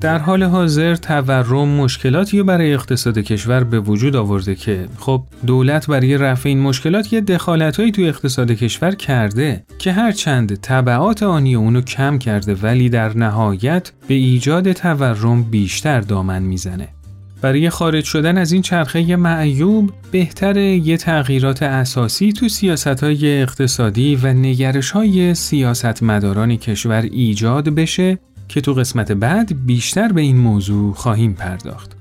[0.02, 6.18] در حال حاضر تورم مشکلاتی برای اقتصاد کشور به وجود آورده که خب دولت برای
[6.18, 12.18] رفع این مشکلات یه دخالتهایی توی اقتصاد کشور کرده که هرچند طبعات آنی اونو کم
[12.18, 16.88] کرده ولی در نهایت به ایجاد تورم بیشتر دامن می‌زنه.
[17.42, 24.16] برای خارج شدن از این چرخه معیوب بهتر یه تغییرات اساسی تو سیاست های اقتصادی
[24.16, 26.04] و نگرش های سیاست
[26.62, 31.98] کشور ایجاد بشه که تو قسمت بعد بیشتر به این موضوع خواهیم پرداخت.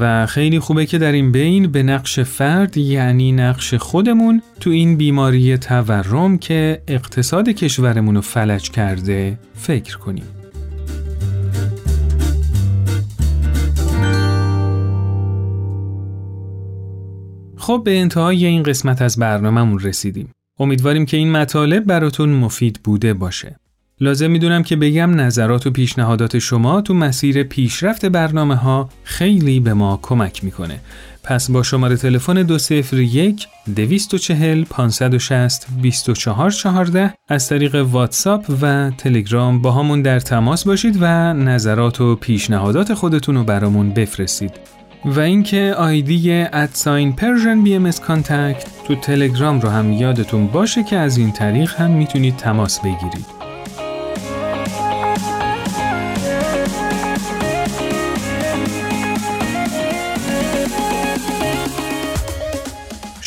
[0.00, 4.96] و خیلی خوبه که در این بین به نقش فرد یعنی نقش خودمون تو این
[4.96, 10.24] بیماری تورم که اقتصاد کشورمون رو فلج کرده فکر کنیم.
[17.56, 20.30] خب به انتهای این قسمت از برنامهمون رسیدیم.
[20.58, 23.56] امیدواریم که این مطالب براتون مفید بوده باشه.
[24.00, 29.74] لازم می‌دونم که بگم نظرات و پیشنهادات شما تو مسیر پیشرفت برنامه ها خیلی به
[29.74, 30.80] ما کمک می‌کنه.
[31.24, 40.02] پس با شماره تلفن 201 240 560 2414 از طریق واتساپ و تلگرام با همون
[40.02, 44.52] در تماس باشید و نظرات و پیشنهادات خودتون رو برامون بفرستید.
[45.04, 47.90] و اینکه ID at sign Persian BM
[48.86, 53.37] تو تلگرام رو هم یادتون باشه که از این طریق هم می‌تونید تماس بگیرید.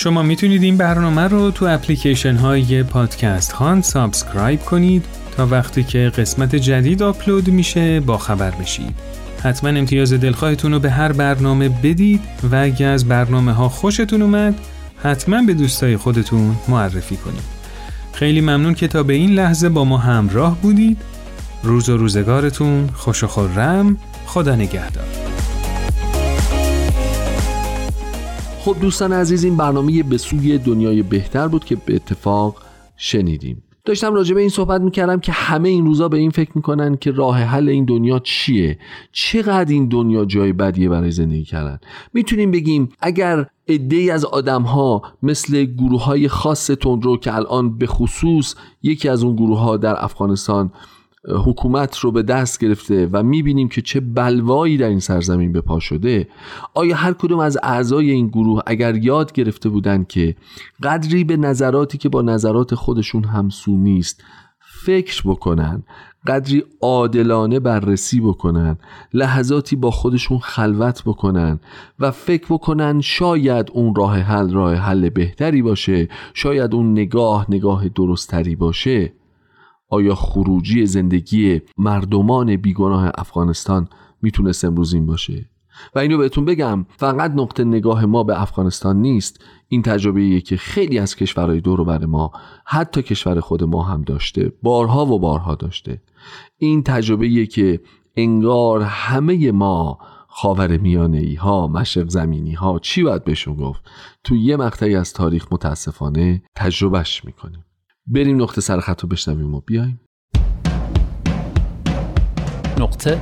[0.02, 5.06] شما می‌تونید این برنامه رو تو اپلیکیشن های پادکست خوان subscribe کنید
[5.38, 8.96] تا وقتی که قسمت جدید آپلود میشه با خبر بشید.
[9.44, 14.56] حتما امتیاز دلخواهتون رو به هر برنامه بدید و اگه از برنامه ها خوشتون اومد
[15.04, 17.44] حتما به دوستای خودتون معرفی کنید.
[18.14, 20.98] خیلی ممنون که تا به این لحظه با ما همراه بودید.
[21.64, 25.31] روز و روزگارتون خوش و خورم خدا نگهدار.
[28.63, 32.56] خب دوستان عزیز این برنامه به سوی دنیای بهتر بود که به اتفاق
[32.97, 33.63] شنیدیم.
[33.86, 37.12] داشتم راجع به این صحبت می‌کردم که همه این روزا به این فکر می‌کنن که
[37.12, 38.80] راه حل این دنیا چیه؟
[39.12, 41.80] چقدر این دنیا جای بدیه برای زندگی کردن؟
[42.13, 47.88] می‌تونیم بگیم اگر عده از آدم ها مثل گروه های خاص تندرو که الان به
[47.88, 50.71] خصوص یکی از اون گروه ها در افغانستان
[51.28, 55.80] حکومت رو به دست گرفته و می‌بینیم که چه بلوایی در این سرزمین به پا
[55.80, 56.28] شده
[56.74, 60.36] آیا هر کدوم از اعضای این گروه اگر یاد گرفته بودند که
[60.84, 64.24] قدری به نظراتی که با نظرات خودشون همسو نیست
[64.86, 65.84] فکر بکنن
[66.28, 68.78] قدری عادلانه بررسی بکنن
[69.14, 71.60] لحظاتی با خودشون خلوت بکنن
[72.00, 77.90] و فکر بکنن شاید اون راه حل راه حل بهتری باشه شاید اون نگاه نگاه
[77.90, 79.14] درستری باشه
[79.91, 83.88] آیا خروجی زندگی مردمان بیگناه افغانستان
[84.21, 85.45] می‌تونست امروز این باشه؟
[85.95, 89.43] و اینو بهتون بگم فقط نقطه نگاه ما به افغانستان نیست.
[89.67, 92.32] این تجربه که خیلی از کشورهای دور بر ما
[92.65, 94.54] حتی کشور خود ما هم داشته.
[94.63, 96.01] بارها و بارها داشته.
[96.58, 97.80] این تجربه که
[98.15, 103.82] انگار همه ما خاور میانه ای ها مشرق زمینی ها چی باید بهشون گفت؟
[104.23, 107.65] تو یه مقطعی از تاریخ متاسفانه تجربهش می‌کنیم.
[108.13, 110.02] بریم نقطه سر خط رو بشنویم و بیایم.
[112.80, 113.21] نقطه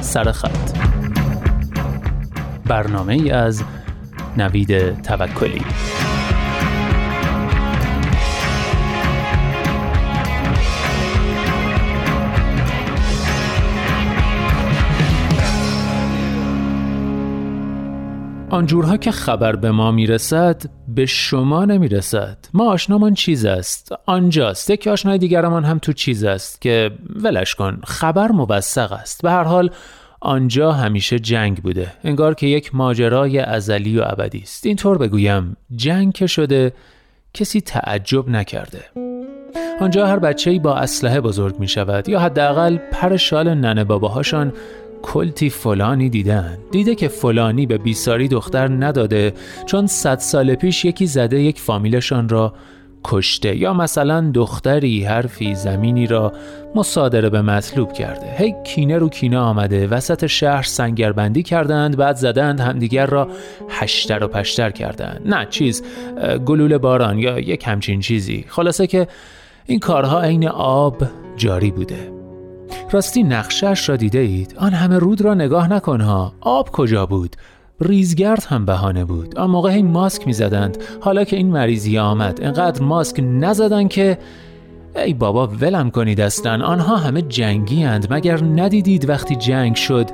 [0.00, 0.78] سرخط
[2.64, 3.64] برنامه ای از
[4.36, 5.62] نوید توکلی.
[18.50, 20.62] آنجورها که خبر به ما می‌رسد
[20.96, 22.38] به شما نمی‌رسد.
[22.54, 24.70] ما آشنامان چیز است؟ آنجاست.
[24.70, 26.90] یک آشنای دیگرمان هم تو چیز است که
[27.22, 29.22] ولش کن خبر موثق است.
[29.22, 29.70] به هر حال
[30.20, 31.92] آنجا همیشه جنگ بوده.
[32.04, 34.66] انگار که یک ماجرای ازلی و ابدی است.
[34.66, 36.72] اینطور بگویم جنگ که شده
[37.34, 38.80] کسی تعجب نکرده.
[39.80, 44.52] آنجا هر بچه‌ای با اسلحه بزرگ می شود یا حداقل پر شال ننه باباهاشان
[45.02, 46.58] کلتی فلانی دیدن.
[46.70, 49.32] دیده که فلانی به بیساری دختر نداده
[49.66, 52.54] چون صد سال پیش یکی زده یک فامیلشان را
[53.04, 53.56] کشته.
[53.56, 56.32] یا مثلا دختری حرفی زمینی را
[56.74, 58.26] مصادره به مطلوب کرده.
[58.38, 59.86] هی کینه رو کینه آمده.
[59.86, 63.28] وسط شهر سنگربندی کردند بعد زدند همدیگر را
[63.68, 65.22] هشتر و پشتر کردند.
[65.24, 65.82] نه چیز
[66.46, 68.44] گلوله باران یا یک همچین چیزی.
[68.48, 69.08] خلاصه که
[69.66, 71.02] این کارها عین آب
[71.36, 72.15] جاری بوده.
[72.90, 76.32] راستی نقشش را دیده اید آن همه رود را نگاه نکنها.
[76.40, 77.36] آب کجا بود؟
[77.80, 79.38] ریزگرد هم بهانه بود.
[79.38, 80.78] آن موقع این ماسک می‌زدند.
[81.00, 84.18] حالا که این مریضی آمد انقدر ماسک نزدن که
[84.96, 86.66] ای بابا ولم کنید اصلا.
[86.66, 90.06] آنها همه جنگی اند مگر ندیدید وقتی جنگ شد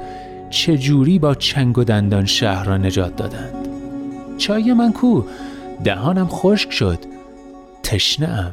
[0.51, 3.69] چجوری با چنگ و دندان شهر را نجات دادند؟
[4.39, 5.23] چای من کو؟
[5.85, 6.99] دهانم خشک شد.
[7.83, 8.53] تشنه ام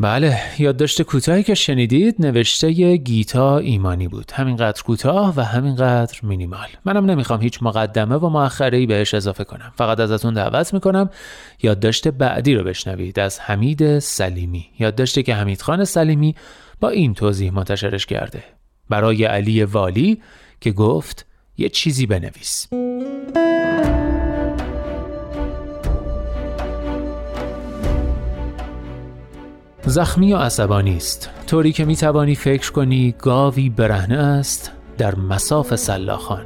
[0.00, 4.32] بله یادداشت کوتاهی که شنیدید نوشته گیتا ایمانی بود.
[4.34, 6.68] همینقدر کوتاه و همینقدر مینیمال.
[6.84, 9.72] منم نمی‌خوام هیچ مقدمه و مؤخره بهش اضافه کنم.
[9.76, 11.10] فقط ازتون دعوت می‌کنم
[11.62, 14.66] یادداشت بعدی رو بشنوید از حمید سلیمی.
[14.78, 16.34] یادداشتی که حمید خان سلیمی
[16.80, 18.44] با این توضیح منتشرش کرده.
[18.90, 20.22] برای علی والی
[20.60, 21.26] که گفت
[21.58, 22.68] یه چیزی بنویس.
[29.88, 31.30] زخمی و عصبانی است.
[31.46, 36.44] طوری که می توانی فکر کنی گاوی برهنه است در مساف سلاخان.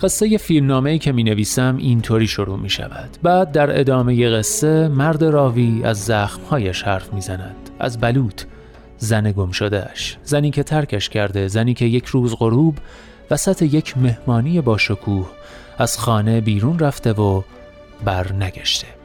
[0.00, 5.24] قصه فیلمنامه ای که می نویسم اینطوری شروع می شود بعد در ادامه قصه مرد
[5.24, 8.42] راوی از زخمهایش حرف می زند از بلوط
[8.98, 12.78] زن گم شدهش زنی که ترکش کرده زنی که یک روز غروب
[13.30, 15.28] وسط یک مهمانی با شکوه
[15.78, 17.42] از خانه بیرون رفته و
[18.04, 19.01] بر نگشته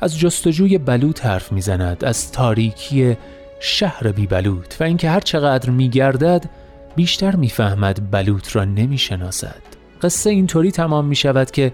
[0.00, 3.16] از جستجوی بلوط حرف می‌زند از تاریکی
[3.60, 6.50] شهر بی بلوط و اینکه هر چقدر میگردد
[6.96, 9.62] بیشتر می‌فهمد بلوط را نمی‌شناسد.
[10.02, 11.72] قصه اینطوری تمام می شود که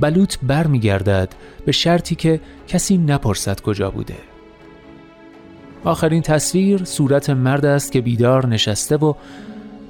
[0.00, 1.28] بلوط بر می گردد
[1.64, 4.16] به شرطی که کسی نپرسد کجا بوده.
[5.84, 9.14] آخرین تصویر صورت مرد است که بیدار نشسته و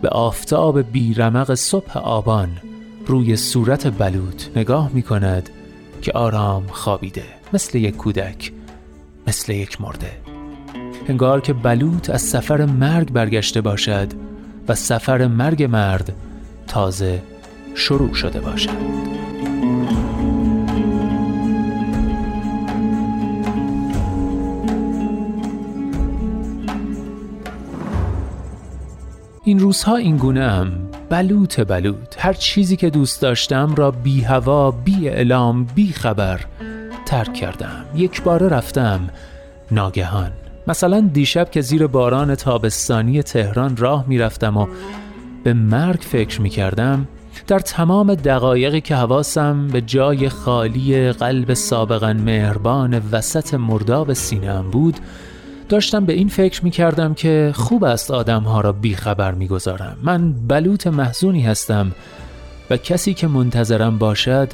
[0.03, 2.49] به آفتاب بیرمق صبح آبان
[3.07, 5.51] روی صورت بلوط نگاه می کند
[6.03, 7.36] که آرام خوابیده.
[7.53, 8.53] مثل یک کودک
[9.27, 10.11] مثل یک مرده.
[11.09, 14.09] انگار که بلوط از سفر مرگ برگشته باشد
[14.69, 16.13] و سفر مرگ مرد
[16.67, 17.23] تازه
[17.75, 19.07] شروع شده باشد.
[29.45, 30.73] این روزها این گونه هم
[31.11, 32.15] بلوط بلوط.
[32.19, 36.41] هر چیزی که دوست داشتم را بی هوا بی اعلام بی خبر
[37.07, 37.85] ترک کردم.
[37.95, 39.09] یک بار رفتم
[39.71, 40.31] ناگهان.
[40.67, 44.67] مثلا دیشب که زیر باران تابستانی تهران راه می‌رفتم و
[45.45, 47.09] به مرگ فکر می کردم
[47.47, 54.97] در تمام دقایقی که حواسم به جای خالی قلب سابقا مهربان وسط مرداب سینم بود
[55.69, 59.97] داشتم به این فکر می کردم که خوب است آدم ها را بیخبر می گذارم.
[60.03, 61.93] من بلوط محزونی هستم
[62.71, 64.49] و کسی که منتظرم باشد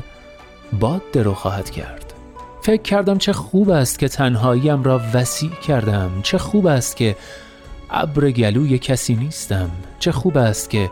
[0.81, 2.02] باد درو خواهد کرد.
[2.63, 6.11] فکر کردم چه خوب است که تنهاییم را وسیع کردم.
[6.23, 7.17] چه خوب است که
[7.91, 9.71] ابر گلوی کسی نیستم.
[9.99, 10.91] چه خوب است که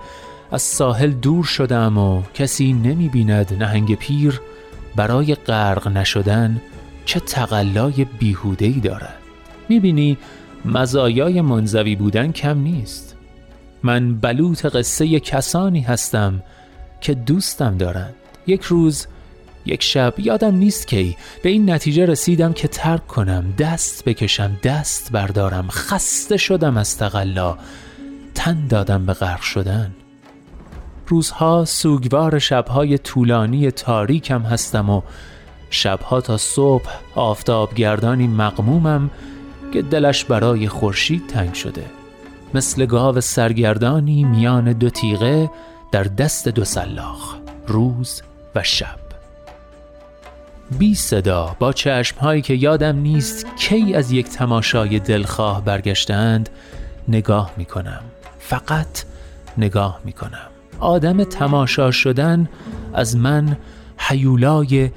[0.52, 4.40] از ساحل دور شدم و کسی نمی بیند نهنگ پیر.
[4.96, 6.60] برای غرق نشدن
[7.04, 9.18] چه تقلای بیهودهی دارد.
[9.68, 10.16] می‌بینی
[10.64, 13.16] مزایای منزوی بودن کم نیست.
[13.82, 16.42] من بلوط قصه کسانی هستم
[17.00, 18.14] که دوستم دارند.
[18.46, 19.06] یک روز
[19.66, 21.16] یک شب یادم نیست کی.
[21.42, 25.68] به این نتیجه رسیدم که ترک کنم دست بکشم دست بردارم.
[25.70, 27.58] خسته شدم از تقلا.
[28.34, 29.94] تن دادم به غرق شدن.
[31.06, 35.02] روزها سوگوار شبهای طولانی تاریکم هستم و
[35.70, 39.10] شبها تا صبح آفتابگردانی مقمومم
[39.72, 41.84] که دلش برای خورشید تنگ شده.
[42.54, 45.50] مثل گاو سرگردانی میان دو تیغه
[45.92, 47.36] در دست دو سلاخ
[47.66, 48.22] روز
[48.54, 48.99] و شب.
[50.78, 56.48] بی صدا با چشمهایی که یادم نیست کی از یک تماشای دلخواه برگشتند
[57.08, 58.00] نگاه می کنم
[58.38, 59.04] فقط
[59.58, 60.48] نگاه می کنم
[60.80, 62.48] آدم تماشا شدن
[62.94, 63.56] از من
[63.98, 64.90] حیولای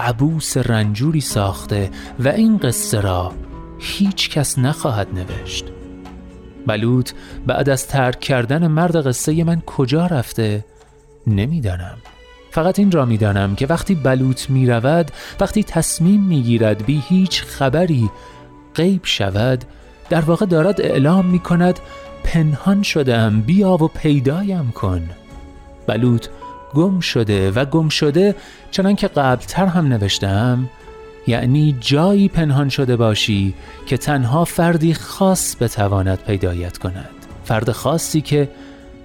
[0.00, 3.32] عبوس رنجوری ساخته و این قصه را
[3.78, 5.64] هیچ کس نخواهد نوشت.
[6.66, 7.10] بلوط
[7.46, 10.64] بعد از ترک کردن مرد قصه من کجا رفته؟
[11.26, 11.98] نمی‌دانم.
[12.50, 17.42] فقط این را می‌دانم که وقتی بلوط می رود وقتی تصمیم می گیرد بی هیچ
[17.42, 18.10] خبری
[18.74, 19.64] غیب شود
[20.10, 21.80] در واقع دارد اعلام می کند
[22.24, 25.10] پنهان شدم بیا و پیدایم کن.
[25.86, 26.26] بلوط
[26.74, 28.34] گم شده و گم شده
[28.70, 30.68] چنان که قبلتر هم نوشتم
[31.26, 33.54] یعنی جایی پنهان شده باشی
[33.86, 37.10] که تنها فردی خاص بتواند پیدایت کند.
[37.44, 38.48] فرد خاصی که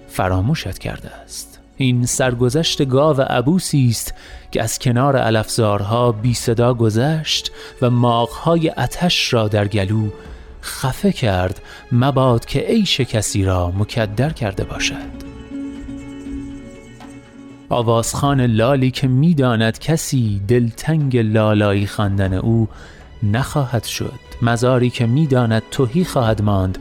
[0.08, 1.53] فراموشت کرده است.
[1.78, 4.13] این سرگذشت گاو عبوسی است
[4.51, 7.51] که از کنار علفزارها بی صدا گذشت
[7.82, 10.09] و ماغهای اتش را در گلو
[10.63, 11.61] خفه کرد
[11.91, 15.24] مباد که عیش کسی را مکدر کرده باشد.
[17.69, 22.67] آوازخان لالی که می‌داند کسی دلتنگ لالایی خواندن او
[23.24, 24.19] نخواهد شد.
[24.41, 26.78] مزاری که می‌داند توهی خواهد ماند.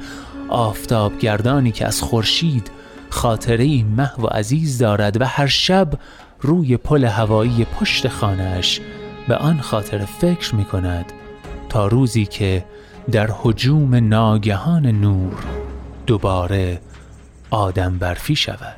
[0.49, 2.71] آفتاب گردانی که از خورشید
[3.13, 5.93] خاطره محو و عزیز دارد و هر شب
[6.41, 8.81] روی پل هوایی پشت خانهش
[9.29, 11.13] به آن خاطر فکر می کند
[11.69, 12.65] تا روزی که
[13.11, 15.45] در حجوم ناگهان نور
[16.07, 16.81] دوباره
[17.51, 18.77] آدم برفی شود.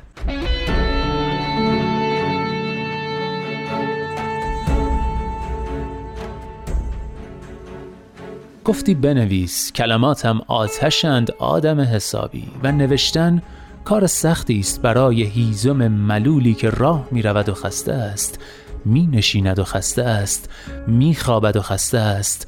[8.65, 13.41] گفتی بنویس کلماتم آتشند آدم حسابی و نوشتن
[13.85, 18.39] کار سختی است برای هیزم ملولی که راه می رود و خسته است
[18.85, 20.49] می نشیند و خسته است
[20.87, 22.47] می خوابد و خسته است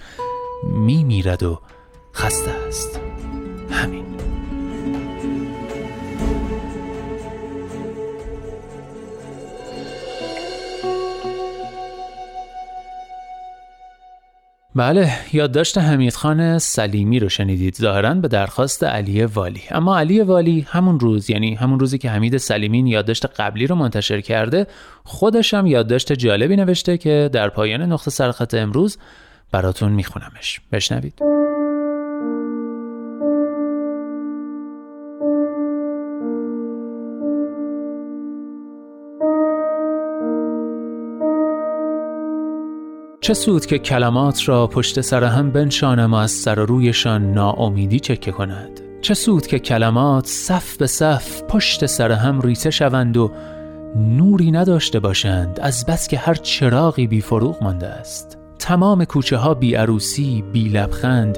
[0.64, 1.62] می میرد و
[2.16, 3.00] خسته است.
[3.72, 4.37] همین.
[14.78, 17.76] بله یادداشت حمیدخان سلیمی رو شنیدید.
[17.76, 19.62] ظاهرا به درخواست علی والی.
[19.72, 24.22] اما علی والی همون روز یعنی همون روزی که حمید سلیمی یادداشت قبلی رو منتشر
[24.22, 24.68] کرده
[25.04, 28.98] خودش هم یادداشت جالبی نوشته که در پایان نقطه سرخط امروز
[29.52, 30.62] براتون میخونمش.
[30.72, 31.22] بشنوید.
[43.28, 48.00] چه سود که کلمات را پشت سر هم بنشانم و از سر و رویشان ناامیدی
[48.00, 53.32] چکه کند؟ چه سود که کلمات صف به صف پشت سر هم ریسه شوند و
[53.96, 58.38] نوری نداشته باشند از بس که هر چراغی بی فروغ مانده است.
[58.60, 61.38] تمام کوچه ها بی عروسی بی لبخند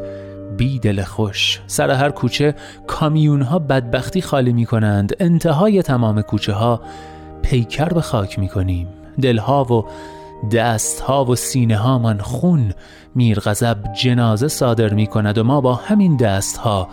[0.57, 1.61] بی دل خوش.
[1.67, 2.55] سر هر کوچه
[2.87, 5.15] کامیون ها بدبختی خالی می کنند.
[5.19, 6.81] انتهای تمام کوچه ها
[7.41, 8.87] پیکر به خاک می کنیم.
[9.21, 9.85] دلها و
[10.51, 12.73] دست ها و سینه ها من خون
[13.15, 16.87] میر غضب جنازه صادر می کند و ما با همین دست ها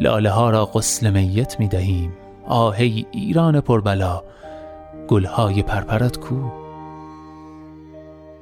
[0.00, 2.12] لاله ها را غسل میت می دهیم
[2.46, 4.22] آهی ایران پربلا
[5.08, 6.36] گلهای پرپرت کو؟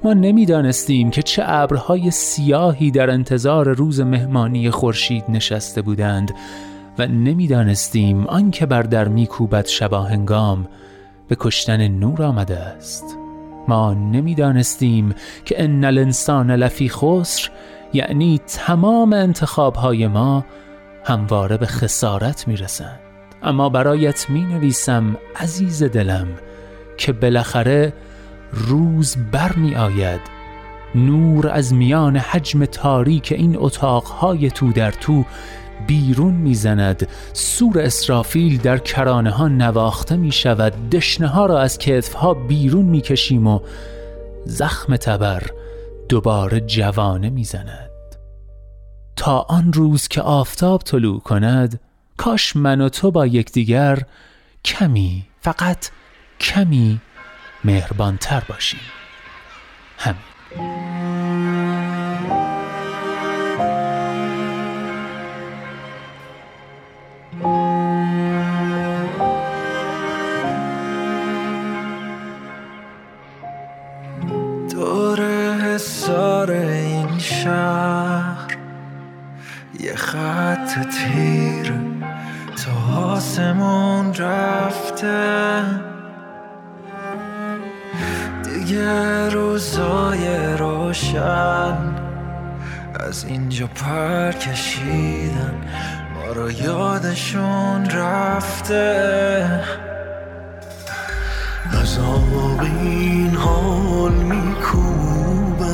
[0.03, 6.33] ما نمی‌دانستیم که چه ابرهای سیاهی در انتظار روز مهمانی خورشید نشسته بودند
[6.97, 10.67] و نمی‌دانستیم آنکه بر در میکوبد شباهنگام.
[11.27, 13.17] به کشتن نور آمده است.
[13.67, 15.15] ما نمی‌دانستیم
[15.45, 17.49] که ان الانسان لفی خسر
[17.93, 20.45] یعنی تمام انتخابهای ما
[21.03, 22.99] همواره به خسارت می‌رسند.
[23.43, 26.27] اما برایت می نویسم عزیز دلم
[26.97, 27.93] که بالاخره
[28.51, 30.21] روز بر می آید
[30.95, 35.25] نور از میان حجم تاریک این اتاقهای تو در تو
[35.87, 37.07] بیرون می‌زند.
[37.33, 42.85] سور اسرافیل در کرانه ها نواخته می شود دشنه ها را از کتف ها بیرون
[42.85, 43.59] می کشیم و
[44.45, 45.43] زخم تبر
[46.09, 47.89] دوباره جوانه می‌زند.
[49.15, 51.79] تا آن روز که آفتاب طلوع کند
[52.17, 54.01] کاش من و تو با یکدیگر
[54.65, 55.89] کمی فقط
[56.39, 57.01] کمی
[57.63, 58.79] مهربانتر باشیم.
[59.97, 60.96] همین.
[97.17, 99.49] یادشون رفته.
[101.81, 105.67] عذاب این حال میکوبد.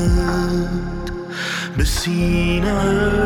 [1.77, 3.22] به سینم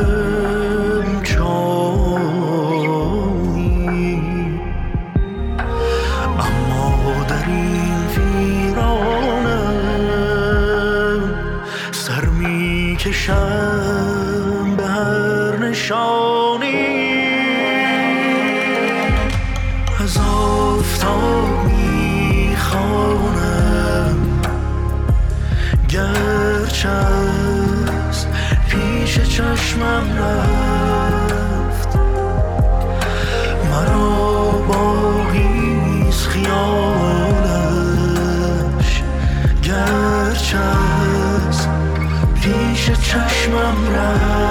[26.85, 28.25] از
[28.69, 31.95] پیش چشمم رفت.
[33.71, 36.53] مرا باقیست خیالش
[39.63, 40.57] گرچه
[42.41, 44.46] پیش چشمم رفت.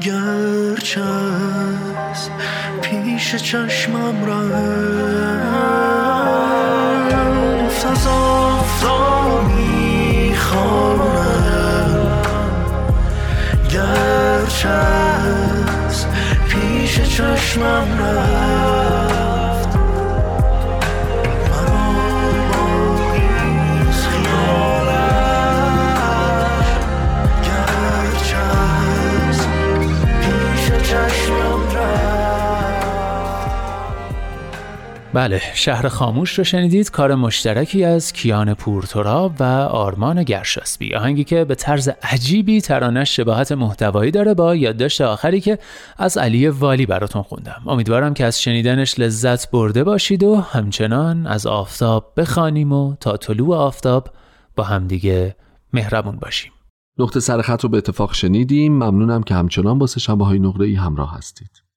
[0.00, 1.00] گرچه
[2.82, 4.50] پیش چشمم رفت.
[7.86, 10.40] از آفتاب می‌خوانم
[13.70, 14.80] گرچه
[16.48, 18.49] پیش چشمم رفت.
[35.14, 36.90] بله شهر خاموش رو شنیدید.
[36.90, 43.52] کار مشترکی از کیان پورتراب و آرمان گرشاسبی آهنگی که به طرز عجیبی ترانش شباهت
[43.52, 45.58] محتوایی داره با یادداشت آخری که
[45.96, 47.62] از علی والی براتون خوندم.
[47.66, 53.56] امیدوارم که از شنیدنش لذت برده باشید و همچنان از آفتاب بخوانیم و تا طلوع
[53.56, 54.08] آفتاب
[54.56, 55.36] با همدیگه
[55.72, 56.52] مهربون باشیم.
[56.98, 58.72] نقطه سرخط رو به اتفاق شنیدیم.
[58.72, 61.69] ممنونم که همچنان با سه شنبه های نقره ای همراه هستید.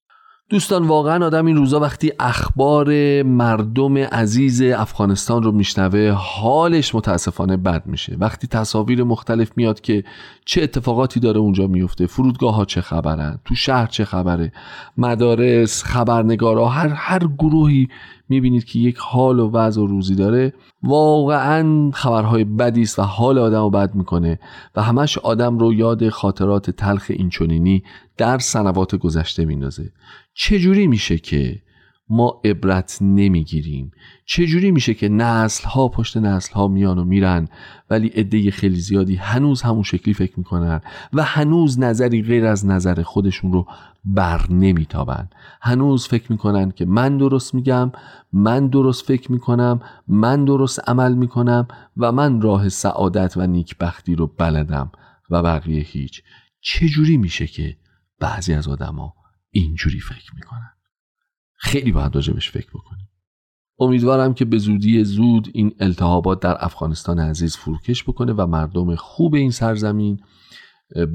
[0.49, 2.87] دوستان واقعا آدم این روزا وقتی اخبار
[3.23, 8.15] مردم عزیز افغانستان رو میشنوه حالش متاسفانه بد میشه.
[8.19, 10.03] وقتی تصاویر مختلف میاد که
[10.45, 14.51] چه اتفاقاتی داره اونجا میفته فرودگاه ها چه خبرن تو شهر چه خبره
[14.97, 17.87] مدارس خبرنگارا هر هر گروهی
[18.30, 20.53] می‌بینید که یک حال و وضع و روزی داره.
[20.84, 24.39] واقعا خبرهای بدی است و حال آدم رو بد می‌کنه
[24.76, 27.84] و همش آدم رو یاد خاطرات تلخ اینچنینی
[28.17, 29.91] در سنوات گذشته میندازه.
[30.34, 31.61] چجوری میشه که
[32.14, 33.91] ما عبرت نمی‌گیریم.
[34.26, 37.47] چجوری میشه که نسل ها پشت نسل ها میان و میرن
[37.89, 40.82] ولی عده خیلی زیادی هنوز همون شکلی فکر می‌کنن
[41.14, 43.68] و هنوز نظری غیر از نظر خودشون رو
[44.05, 45.30] بر نمیتابن.
[45.61, 47.91] هنوز فکر می‌کنن که من درست میگم
[48.34, 54.28] من درست فکر می‌کنم من درست عمل می‌کنم و من راه سعادت و نیکبختی رو
[54.28, 54.91] بلدم
[55.30, 56.24] و بقیه هیچ.
[56.61, 57.78] چجوری میشه که
[58.20, 59.14] بعضی از آدما
[59.51, 60.72] اینجوری فکر می‌کنن؟
[61.64, 63.09] خیلی باید راجبش فکر بکنیم.
[63.80, 69.36] امیدوارم که به زودی زود این التهابات در افغانستان عزیز فروکش بکنه و مردم خوب
[69.36, 70.20] این سرزمین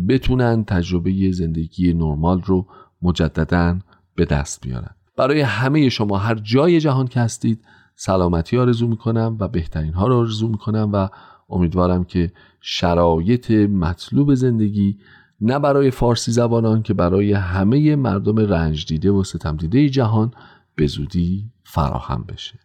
[0.08, 2.66] بتونن تجربه زندگی نرمال رو
[3.02, 3.78] مجددا
[4.14, 4.94] به دست بیارن.
[5.16, 7.64] برای همه شما هر جای جهان که هستید
[7.96, 11.08] سلامتی آرزو می‌کنم و بهترین ها رو آرزو می‌کنم و
[11.48, 14.98] امیدوارم که شرایط مطلوب زندگی
[15.40, 20.30] نه برای فارسی زبانان که برای همه مردم رنج دیده و ستم دیده جهان
[20.74, 22.58] به زودی فراهم بشه.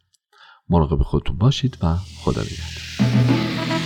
[0.69, 3.82] مراقب خودتون باشید و خدا نگهدار.